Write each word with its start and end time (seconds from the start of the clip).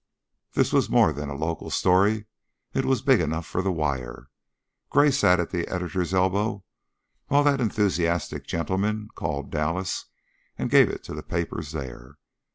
This 0.53 0.73
was 0.73 0.89
more 0.89 1.13
than 1.13 1.29
a 1.29 1.35
local 1.35 1.69
story; 1.69 2.25
it 2.73 2.85
was 2.85 3.03
big 3.03 3.19
enough 3.19 3.45
for 3.45 3.61
the 3.61 3.71
wire. 3.71 4.31
Gray 4.89 5.11
sat 5.11 5.39
at 5.39 5.51
the 5.51 5.67
editor's 5.67 6.11
elbow 6.11 6.63
while 7.27 7.43
that 7.43 7.61
enthusiastic 7.61 8.47
gentleman 8.47 9.09
called 9.13 9.51
Dallas 9.51 10.05
and 10.57 10.71
gave 10.71 10.89
it 10.89 11.03
to 11.03 11.13
the 11.13 11.21
papers 11.21 11.71
there. 11.71 12.17